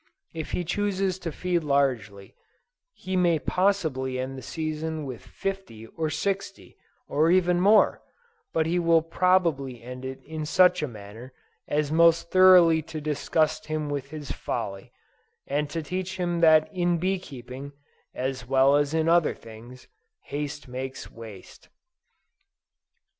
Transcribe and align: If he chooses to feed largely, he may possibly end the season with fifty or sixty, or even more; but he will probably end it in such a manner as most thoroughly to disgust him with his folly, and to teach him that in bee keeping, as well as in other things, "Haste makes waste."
If 0.33 0.53
he 0.53 0.63
chooses 0.63 1.19
to 1.19 1.31
feed 1.31 1.63
largely, 1.63 2.33
he 2.95 3.15
may 3.15 3.37
possibly 3.37 4.17
end 4.17 4.35
the 4.35 4.41
season 4.41 5.05
with 5.05 5.21
fifty 5.23 5.85
or 5.85 6.09
sixty, 6.09 6.75
or 7.07 7.29
even 7.29 7.59
more; 7.61 8.01
but 8.51 8.65
he 8.65 8.79
will 8.79 9.03
probably 9.03 9.83
end 9.83 10.03
it 10.03 10.19
in 10.23 10.43
such 10.47 10.81
a 10.81 10.87
manner 10.87 11.33
as 11.67 11.91
most 11.91 12.31
thoroughly 12.31 12.81
to 12.81 12.99
disgust 12.99 13.67
him 13.67 13.91
with 13.91 14.09
his 14.09 14.31
folly, 14.31 14.91
and 15.45 15.69
to 15.69 15.83
teach 15.83 16.17
him 16.17 16.39
that 16.39 16.67
in 16.73 16.97
bee 16.97 17.19
keeping, 17.19 17.71
as 18.15 18.47
well 18.47 18.75
as 18.77 18.95
in 18.95 19.07
other 19.07 19.35
things, 19.35 19.87
"Haste 20.23 20.67
makes 20.67 21.11
waste." 21.11 21.69